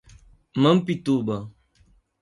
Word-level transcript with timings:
Mampituba 0.63 1.37